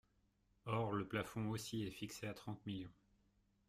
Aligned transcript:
Or, 0.65 0.93
le 0.95 1.07
plafond 1.07 1.49
aussi 1.51 1.83
est 1.85 1.91
fixé 1.91 2.25
à 2.25 2.33
trente 2.33 2.65
millions. 2.65 2.89